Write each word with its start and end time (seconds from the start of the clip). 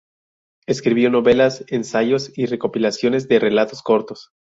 Escribió 0.65 1.11
novelas, 1.11 1.63
ensayos 1.67 2.31
y 2.35 2.47
recopilaciones 2.47 3.27
de 3.27 3.37
relatos 3.37 3.83
cortos. 3.83 4.31